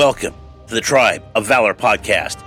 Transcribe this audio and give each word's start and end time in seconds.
Welcome 0.00 0.32
to 0.66 0.74
the 0.74 0.80
Tribe 0.80 1.22
of 1.34 1.44
Valor 1.44 1.74
podcast. 1.74 2.42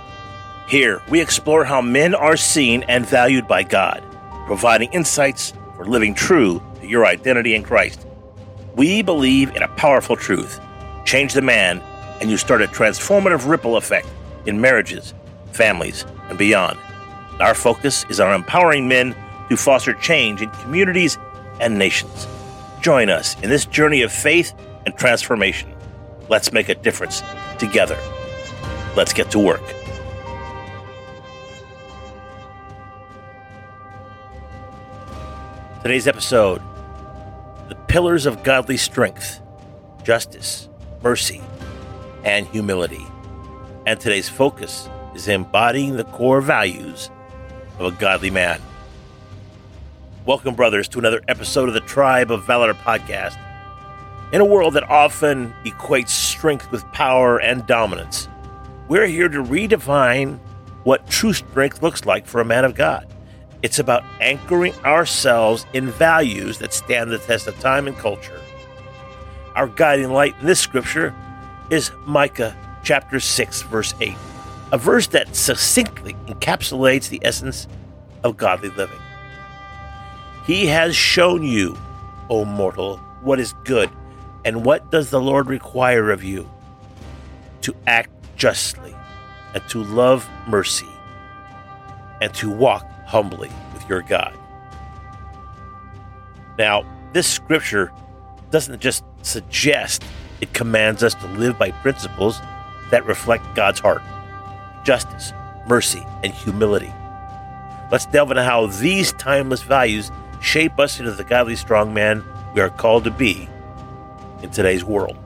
Here, 0.68 1.00
we 1.08 1.20
explore 1.20 1.62
how 1.62 1.80
men 1.80 2.12
are 2.12 2.36
seen 2.36 2.82
and 2.88 3.06
valued 3.06 3.46
by 3.46 3.62
God, 3.62 4.02
providing 4.46 4.92
insights 4.92 5.52
for 5.76 5.86
living 5.86 6.14
true 6.14 6.60
to 6.80 6.88
your 6.88 7.06
identity 7.06 7.54
in 7.54 7.62
Christ. 7.62 8.04
We 8.74 9.02
believe 9.02 9.54
in 9.54 9.62
a 9.62 9.68
powerful 9.76 10.16
truth 10.16 10.58
change 11.04 11.32
the 11.32 11.42
man, 11.42 11.80
and 12.20 12.28
you 12.28 12.38
start 12.38 12.60
a 12.60 12.66
transformative 12.66 13.48
ripple 13.48 13.76
effect 13.76 14.08
in 14.46 14.60
marriages, 14.60 15.14
families, 15.52 16.04
and 16.30 16.36
beyond. 16.36 16.76
Our 17.38 17.54
focus 17.54 18.04
is 18.08 18.18
on 18.18 18.34
empowering 18.34 18.88
men 18.88 19.14
to 19.48 19.56
foster 19.56 19.92
change 19.92 20.42
in 20.42 20.50
communities 20.50 21.18
and 21.60 21.78
nations. 21.78 22.26
Join 22.80 23.10
us 23.10 23.40
in 23.42 23.48
this 23.48 23.64
journey 23.64 24.02
of 24.02 24.10
faith 24.10 24.52
and 24.86 24.98
transformation. 24.98 25.72
Let's 26.28 26.52
make 26.52 26.68
a 26.68 26.74
difference 26.74 27.22
together. 27.58 27.98
Let's 28.96 29.12
get 29.12 29.30
to 29.32 29.38
work. 29.38 29.62
Today's 35.82 36.08
episode 36.08 36.62
The 37.68 37.74
Pillars 37.74 38.24
of 38.24 38.42
Godly 38.42 38.78
Strength, 38.78 39.40
Justice, 40.02 40.68
Mercy, 41.02 41.42
and 42.24 42.46
Humility. 42.46 43.06
And 43.86 44.00
today's 44.00 44.28
focus 44.28 44.88
is 45.14 45.28
embodying 45.28 45.96
the 45.96 46.04
core 46.04 46.40
values 46.40 47.10
of 47.78 47.92
a 47.92 47.96
godly 47.98 48.30
man. 48.30 48.60
Welcome, 50.24 50.54
brothers, 50.54 50.88
to 50.88 50.98
another 50.98 51.20
episode 51.28 51.68
of 51.68 51.74
the 51.74 51.80
Tribe 51.80 52.30
of 52.30 52.46
Valor 52.46 52.72
podcast. 52.72 53.38
In 54.34 54.40
a 54.40 54.44
world 54.44 54.74
that 54.74 54.90
often 54.90 55.54
equates 55.64 56.08
strength 56.08 56.72
with 56.72 56.82
power 56.90 57.40
and 57.40 57.64
dominance, 57.68 58.26
we're 58.88 59.06
here 59.06 59.28
to 59.28 59.38
redefine 59.38 60.40
what 60.82 61.06
true 61.06 61.32
strength 61.32 61.84
looks 61.84 62.04
like 62.04 62.26
for 62.26 62.40
a 62.40 62.44
man 62.44 62.64
of 62.64 62.74
God. 62.74 63.06
It's 63.62 63.78
about 63.78 64.02
anchoring 64.20 64.74
ourselves 64.84 65.66
in 65.72 65.86
values 65.86 66.58
that 66.58 66.74
stand 66.74 67.12
the 67.12 67.18
test 67.18 67.46
of 67.46 67.56
time 67.60 67.86
and 67.86 67.96
culture. 67.96 68.40
Our 69.54 69.68
guiding 69.68 70.10
light 70.10 70.34
in 70.40 70.46
this 70.46 70.58
scripture 70.58 71.14
is 71.70 71.92
Micah 72.04 72.56
chapter 72.82 73.20
6, 73.20 73.62
verse 73.62 73.94
8, 74.00 74.16
a 74.72 74.78
verse 74.78 75.06
that 75.06 75.36
succinctly 75.36 76.14
encapsulates 76.26 77.08
the 77.08 77.20
essence 77.22 77.68
of 78.24 78.36
godly 78.36 78.70
living. 78.70 78.98
He 80.44 80.66
has 80.66 80.96
shown 80.96 81.44
you, 81.44 81.78
O 82.28 82.44
mortal, 82.44 82.96
what 83.22 83.38
is 83.38 83.52
good 83.62 83.88
and 84.44 84.64
what 84.64 84.90
does 84.90 85.10
the 85.10 85.20
Lord 85.20 85.48
require 85.48 86.10
of 86.10 86.22
you? 86.22 86.48
To 87.62 87.74
act 87.86 88.10
justly, 88.36 88.94
and 89.54 89.62
to 89.68 89.82
love 89.82 90.28
mercy, 90.46 90.88
and 92.20 92.32
to 92.34 92.50
walk 92.50 92.86
humbly 93.06 93.50
with 93.72 93.88
your 93.88 94.02
God. 94.02 94.36
Now, 96.58 96.84
this 97.12 97.26
scripture 97.26 97.90
doesn't 98.50 98.80
just 98.80 99.04
suggest, 99.22 100.04
it 100.40 100.52
commands 100.52 101.02
us 101.02 101.14
to 101.14 101.26
live 101.28 101.58
by 101.58 101.70
principles 101.70 102.38
that 102.90 103.06
reflect 103.06 103.44
God's 103.54 103.80
heart 103.80 104.02
justice, 104.84 105.32
mercy, 105.66 106.04
and 106.22 106.30
humility. 106.34 106.92
Let's 107.90 108.04
delve 108.04 108.32
into 108.32 108.42
how 108.42 108.66
these 108.66 109.12
timeless 109.12 109.62
values 109.62 110.10
shape 110.42 110.78
us 110.78 110.98
into 110.98 111.12
the 111.12 111.24
godly 111.24 111.56
strong 111.56 111.94
man 111.94 112.22
we 112.54 112.60
are 112.60 112.68
called 112.68 113.04
to 113.04 113.10
be 113.10 113.48
in 114.44 114.50
today's 114.50 114.84
world. 114.84 115.16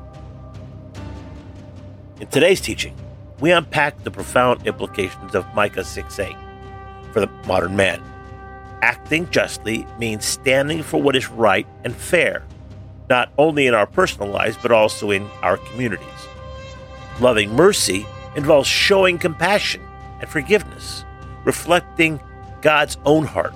In 2.21 2.29
today's 2.29 2.61
teaching, 2.61 2.95
we 3.41 3.51
unpack 3.51 4.05
the 4.05 4.11
profound 4.11 4.67
implications 4.67 5.34
of 5.34 5.45
Micah 5.55 5.84
6 5.84 6.19
8 6.19 6.37
for 7.12 7.21
the 7.21 7.27
modern 7.47 7.75
man. 7.75 8.01
Acting 8.81 9.28
justly 9.31 9.84
means 9.99 10.25
standing 10.25 10.84
for 10.84 11.03
what 11.03 11.17
is 11.17 11.28
right 11.28 11.67
and 11.84 11.95
fair, 11.95 12.45
not 13.11 13.33
only 13.39 13.67
in 13.67 13.75
our 13.75 13.87
personal 13.87 14.28
lives, 14.28 14.57
but 14.62 14.71
also 14.71 15.11
in 15.11 15.27
our 15.43 15.57
communities. 15.57 16.07
Loving 17.21 17.53
mercy 17.55 18.07
involves 18.37 18.69
showing 18.69 19.19
compassion 19.19 19.83
and 20.21 20.31
forgiveness, 20.31 21.05
reflecting 21.45 22.21
God's 22.62 22.97
own 23.05 23.25
heart. 23.25 23.55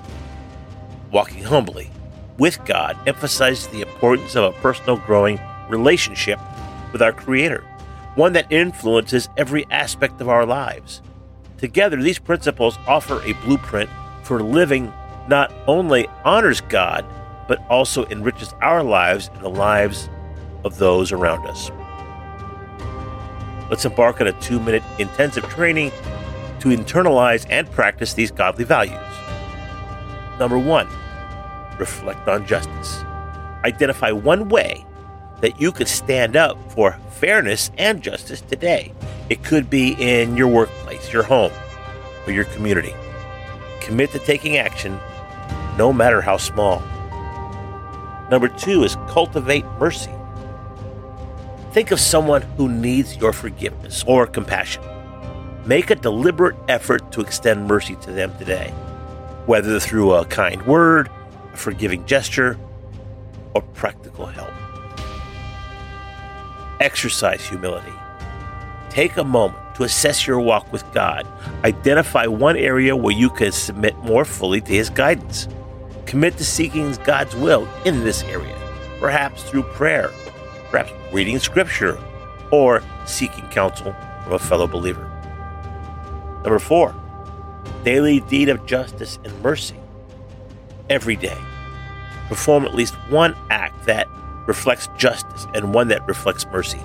Walking 1.12 1.45
humbly 1.45 1.91
with 2.39 2.65
God 2.65 2.97
emphasizes 3.06 3.69
the 3.69 3.83
importance 3.83 4.34
of 4.34 4.43
a 4.43 4.59
personal 4.61 4.97
growing 4.97 5.39
relationship 5.69 6.39
with 6.93 7.03
our 7.03 7.12
Creator, 7.12 7.65
one 8.15 8.33
that 8.34 8.50
influences 8.53 9.28
every 9.37 9.67
aspect 9.71 10.21
of 10.21 10.28
our 10.28 10.45
lives. 10.45 11.03
Together, 11.59 12.03
these 12.03 12.19
principles 12.19 12.77
offer 12.87 13.23
a 13.23 13.33
blueprint 13.45 13.89
for 14.22 14.43
living 14.43 14.93
not 15.28 15.53
only 15.67 16.09
honors 16.25 16.61
God, 16.61 17.05
but 17.49 17.65
also 17.69 18.05
enriches 18.06 18.53
our 18.61 18.83
lives 18.83 19.31
and 19.34 19.43
the 19.43 19.49
lives 19.49 20.09
of 20.65 20.78
those 20.78 21.12
around 21.12 21.47
us. 21.47 21.71
Let's 23.71 23.84
embark 23.84 24.21
on 24.21 24.27
a 24.27 24.33
two 24.41 24.61
minute 24.61 24.83
intensive 24.99 25.45
training 25.49 25.91
to 26.61 26.69
internalize 26.69 27.47
and 27.51 27.71
practice 27.71 28.15
these 28.15 28.31
godly 28.31 28.65
values. 28.65 28.99
Number 30.39 30.59
one, 30.59 30.89
reflect 31.78 32.28
on 32.28 32.47
justice. 32.47 33.03
Identify 33.65 34.12
one 34.12 34.49
way 34.49 34.84
that 35.42 35.60
you 35.60 35.72
could 35.72 35.88
stand 35.88 36.36
up 36.36 36.56
for 36.72 36.92
fairness 37.10 37.70
and 37.76 38.00
justice 38.00 38.41
today. 38.41 38.92
It 39.28 39.44
could 39.44 39.69
be 39.69 39.94
in 39.98 40.36
your 40.36 40.48
workplace, 40.48 41.12
your 41.12 41.25
home, 41.25 41.53
or 42.26 42.32
your 42.32 42.44
community. 42.44 42.94
Commit 43.80 44.12
to 44.12 44.20
taking 44.20 44.56
action, 44.56 44.98
no 45.76 45.92
matter 45.92 46.20
how 46.20 46.36
small. 46.36 46.80
Number 48.30 48.48
two 48.48 48.84
is 48.84 48.97
cultivate 49.08 49.66
mercy. 49.78 50.12
Think 51.72 51.91
of 51.91 51.98
someone 51.98 52.42
who 52.56 52.69
needs 52.69 53.16
your 53.16 53.32
forgiveness 53.32 54.04
or 54.06 54.26
compassion. 54.26 54.82
Make 55.66 55.91
a 55.91 55.97
deliberate 55.97 56.56
effort 56.69 57.10
to 57.12 57.20
extend 57.20 57.66
mercy 57.66 57.97
to 57.97 58.12
them 58.12 58.36
today, 58.38 58.70
whether 59.47 59.80
through 59.80 60.12
a 60.12 60.24
kind 60.24 60.64
word, 60.66 61.10
a 61.53 61.56
forgiving 61.56 62.06
gesture, 62.06 62.59
or 63.54 63.62
practical 63.62 64.26
help. 64.26 64.50
Exercise 66.82 67.47
humility. 67.47 67.93
Take 68.91 69.16
a 69.16 69.22
moment 69.22 69.76
to 69.76 69.84
assess 69.84 70.26
your 70.26 70.41
walk 70.41 70.72
with 70.72 70.82
God. 70.93 71.28
Identify 71.62 72.26
one 72.26 72.56
area 72.56 72.97
where 72.97 73.15
you 73.15 73.31
can 73.31 73.53
submit 73.53 73.97
more 73.98 74.25
fully 74.25 74.60
to 74.60 74.72
His 74.72 74.91
guidance. 74.91 75.47
Commit 76.06 76.37
to 76.38 76.44
seeking 76.44 76.92
God's 77.04 77.37
will 77.37 77.69
in 77.84 78.03
this 78.03 78.25
area, 78.25 78.59
perhaps 78.98 79.44
through 79.44 79.62
prayer, 79.62 80.10
perhaps 80.72 80.91
reading 81.12 81.38
scripture, 81.38 82.00
or 82.50 82.82
seeking 83.06 83.47
counsel 83.50 83.94
from 84.24 84.33
a 84.33 84.39
fellow 84.41 84.66
believer. 84.66 85.09
Number 86.42 86.59
four, 86.59 86.97
daily 87.84 88.18
deed 88.22 88.48
of 88.48 88.66
justice 88.66 89.21
and 89.24 89.41
mercy. 89.41 89.77
Every 90.91 91.15
day, 91.15 91.39
perform 92.27 92.65
at 92.65 92.74
least 92.74 92.95
one 93.09 93.36
act 93.51 93.86
that 93.86 94.09
reflects 94.47 94.89
justice 94.97 95.47
and 95.54 95.74
one 95.74 95.89
that 95.89 96.06
reflects 96.06 96.47
mercy. 96.47 96.80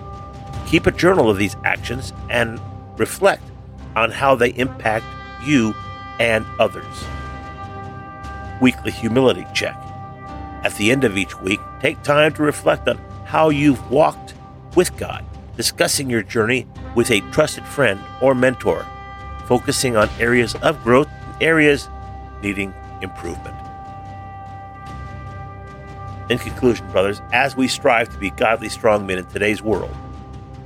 Keep 0.68 0.88
a 0.88 0.92
journal 0.92 1.30
of 1.30 1.38
these 1.38 1.56
actions 1.64 2.14
and 2.30 2.60
reflect 2.98 3.44
on 3.96 4.12
how 4.12 4.36
they 4.36 4.50
impact 4.52 5.06
you 5.46 5.74
and 6.20 6.46
others. 6.60 7.06
Weekly 8.62 8.92
humility 8.92 9.46
check. 9.54 9.76
At 10.64 10.76
the 10.78 10.92
end 10.92 11.04
of 11.04 11.18
each 11.18 11.40
week, 11.42 11.60
take 11.80 12.02
time 12.04 12.34
to 12.34 12.44
reflect 12.44 12.88
on 12.88 12.98
how 13.26 13.50
you've 13.50 13.90
walked 13.90 14.34
with 14.76 14.96
God, 14.98 15.24
discussing 15.56 16.10
your 16.10 16.24
journey 16.24 16.68
with 16.96 17.12
a 17.12 17.22
trusted 17.32 17.66
friend 17.66 18.00
or 18.22 18.36
mentor, 18.36 18.86
focusing 19.48 19.96
on 19.96 20.10
areas 20.20 20.56
of 20.56 20.82
growth 20.84 21.08
and 21.08 21.44
areas 21.44 21.90
needing 22.42 22.74
improvement. 23.02 23.57
In 26.30 26.38
conclusion, 26.38 26.90
brothers, 26.92 27.22
as 27.32 27.56
we 27.56 27.70
strive 27.70 28.10
to 28.10 28.18
be 28.18 28.32
godly 28.32 28.68
strong 28.68 29.06
men 29.06 29.18
in 29.18 29.26
today's 29.28 29.62
world, 29.62 29.96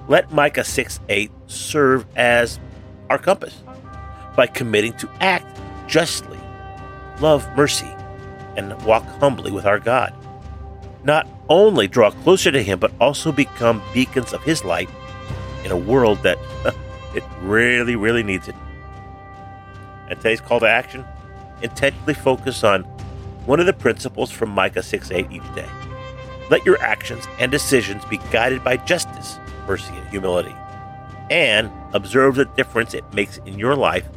let 0.08 0.32
Micah 0.32 0.64
6 0.64 1.00
8 1.08 1.32
serve 1.48 2.06
as 2.16 2.60
our 3.10 3.20
compass 3.20 3.64
by 4.36 4.48
committing 4.48 4.94
to 4.94 5.10
act 5.20 5.60
justly, 5.88 6.40
love 7.20 7.48
mercy, 7.56 7.94
and 8.58 8.82
walk 8.84 9.04
humbly 9.20 9.52
with 9.52 9.66
our 9.66 9.80
God. 9.80 10.14
Not 11.04 11.28
only 11.48 11.88
draw 11.88 12.10
closer 12.10 12.52
to 12.52 12.64
Him, 12.64 12.80
but 12.80 12.92
also 13.00 13.32
become 13.32 13.84
beacons 13.94 14.34
of 14.34 14.44
His 14.44 14.64
light 14.64 14.90
in 15.64 15.72
a 15.72 15.78
world 15.78 16.24
that 16.24 16.40
it 17.16 17.24
really, 17.42 17.96
really 17.96 18.24
needs 18.24 18.48
it. 18.48 18.56
And 20.10 20.20
today's 20.20 20.42
call 20.42 20.60
to 20.62 20.68
action 20.68 21.06
intentionally 21.62 22.16
focus 22.16 22.64
on 22.64 22.84
one 23.46 23.60
of 23.60 23.66
the 23.66 23.74
principles 23.74 24.32
from 24.32 24.50
Micah 24.50 24.84
6 24.84 25.12
8 25.12 25.32
each 25.32 25.56
day. 25.56 25.68
Let 26.50 26.66
your 26.66 26.82
actions 26.82 27.26
and 27.40 27.52
decisions 27.52 28.04
be 28.06 28.18
guided 28.32 28.64
by 28.64 28.78
justice, 28.78 29.40
mercy, 29.68 29.94
and 29.94 30.08
humility. 30.10 30.56
and 31.30 31.72
observe 31.94 32.36
the 32.36 32.46
difference 32.46 32.94
it 32.94 33.06
makes 33.14 33.38
in 33.46 33.58
your 33.58 33.76
life 33.76 34.08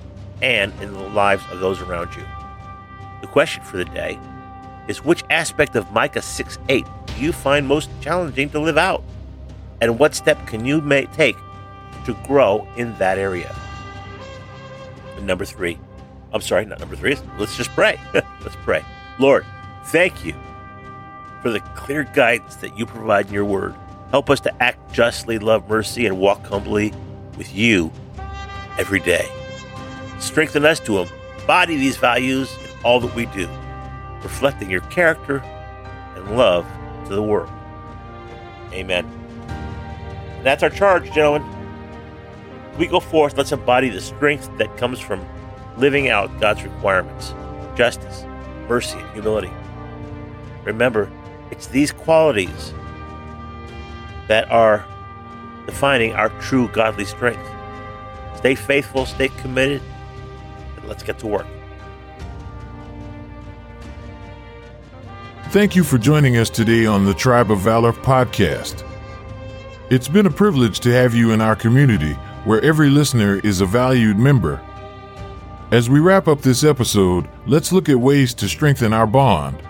and 0.43 0.73
in 0.83 0.93
the 0.93 1.09
lives 1.11 1.45
of 1.51 1.61
those 1.61 1.81
around 1.81 2.15
you. 2.17 2.25
The 3.21 3.29
question 3.29 3.63
for 3.63 3.77
the 3.77 3.85
day 3.85 4.19
is 4.89 5.05
which 5.05 5.23
aspect 5.31 5.77
of 5.77 5.91
Micah 5.93 6.21
6 6.23 6.59
8 6.69 6.85
do 7.07 7.23
you 7.23 7.33
find 7.33 7.67
most 7.67 7.89
challenging 8.01 8.51
to 8.51 8.59
live 8.59 8.77
out? 8.77 9.03
And 9.81 9.99
what 9.99 10.15
step 10.15 10.45
can 10.47 10.65
you 10.65 10.81
may 10.81 11.07
take 11.07 11.37
to 12.05 12.15
grow 12.27 12.67
in 12.77 12.97
that 12.99 13.19
area? 13.19 13.55
And 15.17 15.27
number 15.27 15.45
three, 15.45 15.79
I'm 16.33 16.41
sorry, 16.41 16.65
not 16.65 16.81
number 16.81 16.97
three. 16.97 17.17
Let's 17.39 17.57
just 17.57 17.71
pray. 17.71 17.99
Let's 18.15 18.57
pray. 18.65 18.85
Lord, 19.19 19.47
thank 19.87 20.25
you 20.25 20.35
for 21.43 21.51
the 21.51 21.61
clear 21.61 22.05
guidance 22.05 22.57
that 22.57 22.79
you 22.79 22.87
provide 22.87 23.27
in 23.27 23.33
your 23.33 23.45
word. 23.45 23.75
Help 24.11 24.31
us 24.31 24.41
to 24.41 24.63
act 24.63 24.93
justly, 24.93 25.39
love 25.39 25.69
mercy, 25.69 26.07
and 26.07 26.19
walk 26.19 26.45
humbly 26.47 26.93
with 27.37 27.55
you 27.55 27.93
every 28.79 29.01
day. 29.01 29.29
Strengthen 30.19 30.65
us 30.65 30.81
to 30.81 31.01
embody 31.01 31.77
these 31.77 31.97
values 31.97 32.53
in 32.57 32.71
all 32.85 33.01
that 33.01 33.15
we 33.15 33.27
do, 33.27 33.49
reflecting 34.23 34.71
your 34.71 34.81
character 34.83 35.39
and 36.17 36.37
love 36.37 36.67
to 37.07 37.15
the 37.15 37.23
world. 37.23 37.51
Amen. 38.73 39.05
And 39.49 40.47
that's 40.47 40.63
our 40.63 40.71
charge, 40.71 41.13
gentlemen. 41.13 41.49
We 42.79 42.87
go 42.87 43.01
forth, 43.01 43.37
let's 43.37 43.53
embody 43.53 43.89
the 43.89 44.01
strength 44.01 44.51
that 44.59 44.77
comes 44.77 44.99
from 44.99 45.25
living 45.77 46.09
out 46.09 46.41
God's 46.41 46.63
requirements 46.63 47.35
justice, 47.77 48.25
mercy, 48.69 48.99
and 48.99 49.11
humility. 49.13 49.53
Remember, 50.65 51.11
it's 51.51 51.67
these 51.67 51.93
qualities 51.93 52.73
that 54.29 54.51
are 54.51 54.87
defining 55.67 56.13
our 56.13 56.29
true 56.41 56.69
godly 56.69 57.05
strength. 57.05 57.47
Stay 58.37 58.55
faithful, 58.55 59.07
stay 59.07 59.29
committed, 59.29 59.83
and 60.77 60.89
let's 60.89 61.03
get 61.03 61.19
to 61.21 61.27
work. 61.27 61.47
Thank 65.51 65.77
you 65.77 65.85
for 65.85 65.99
joining 65.99 66.37
us 66.37 66.51
today 66.51 66.85
on 66.85 67.05
the 67.05 67.15
Tribe 67.15 67.53
of 67.53 67.61
Valor 67.61 67.93
podcast. 67.93 68.85
It's 69.89 70.09
been 70.09 70.27
a 70.27 70.31
privilege 70.31 70.81
to 70.81 70.91
have 70.91 71.15
you 71.15 71.31
in 71.31 71.41
our 71.41 71.55
community 71.55 72.15
where 72.45 72.61
every 72.63 72.91
listener 72.91 73.41
is 73.45 73.61
a 73.61 73.67
valued 73.67 74.19
member. 74.19 74.61
As 75.75 75.91
we 75.91 75.99
wrap 75.99 76.29
up 76.29 76.41
this 76.41 76.63
episode, 76.63 77.29
let's 77.49 77.73
look 77.73 77.89
at 77.89 77.99
ways 77.99 78.33
to 78.35 78.49
strengthen 78.49 78.93
our 78.93 79.09
bond. 79.09 79.61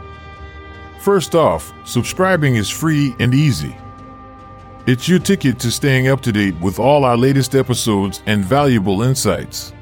First 1.01 1.35
off, 1.35 1.73
subscribing 1.87 2.57
is 2.57 2.69
free 2.69 3.17
and 3.21 3.33
easy. 3.33 3.75
It's 4.87 5.09
your 5.09 5.19
ticket 5.19 5.59
to 5.61 5.71
staying 5.71 6.09
up 6.09 6.21
to 6.21 6.31
date 6.31 6.61
with 6.61 6.79
all 6.79 7.07
our 7.07 7.17
latest 7.17 7.55
episodes 7.55 8.23
and 8.27 8.45
valuable 8.45 9.01
insights. 9.01 9.73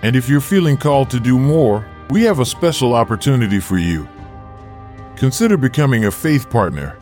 And 0.00 0.16
if 0.16 0.30
you're 0.30 0.40
feeling 0.40 0.78
called 0.78 1.10
to 1.10 1.20
do 1.20 1.38
more, 1.38 1.86
we 2.08 2.22
have 2.22 2.40
a 2.40 2.46
special 2.46 2.94
opportunity 2.94 3.60
for 3.60 3.76
you. 3.76 4.08
Consider 5.16 5.58
becoming 5.58 6.06
a 6.06 6.10
faith 6.10 6.48
partner. 6.48 6.98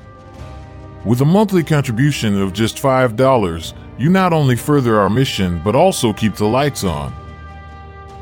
With 1.05 1.21
a 1.21 1.25
monthly 1.25 1.63
contribution 1.63 2.43
of 2.43 2.53
just 2.53 2.79
$5, 2.79 3.73
you 3.99 4.11
not 4.11 4.33
only 4.33 4.57
further 4.57 4.99
our 4.99 5.09
mission, 5.09 5.61
but 5.63 5.77
also 5.77 6.13
keep 6.13 6.35
the 6.35 6.49
lights 6.49 6.83
on. 6.83 7.15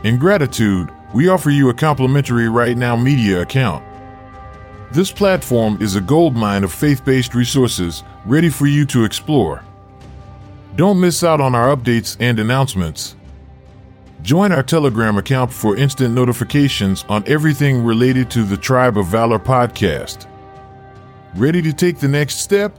In 0.04 0.18
gratitude, 0.18 0.90
we 1.14 1.28
offer 1.28 1.48
you 1.48 1.70
a 1.70 1.74
complimentary 1.74 2.50
Right 2.50 2.76
Now 2.76 2.94
Media 2.94 3.40
account. 3.40 3.82
This 4.92 5.10
platform 5.10 5.78
is 5.80 5.96
a 5.96 6.00
goldmine 6.02 6.62
of 6.62 6.74
faith 6.74 7.02
based 7.06 7.34
resources 7.34 8.04
ready 8.26 8.50
for 8.50 8.66
you 8.66 8.84
to 8.84 9.04
explore. 9.04 9.64
Don't 10.76 11.00
miss 11.00 11.24
out 11.24 11.40
on 11.40 11.54
our 11.54 11.74
updates 11.74 12.18
and 12.20 12.38
announcements. 12.38 13.16
Join 14.20 14.52
our 14.52 14.62
Telegram 14.62 15.16
account 15.16 15.50
for 15.50 15.74
instant 15.74 16.14
notifications 16.14 17.06
on 17.08 17.24
everything 17.26 17.82
related 17.82 18.30
to 18.32 18.42
the 18.42 18.58
Tribe 18.58 18.98
of 18.98 19.06
Valor 19.06 19.38
podcast. 19.38 20.26
Ready 21.34 21.62
to 21.62 21.72
take 21.72 21.98
the 21.98 22.08
next 22.08 22.40
step? 22.40 22.78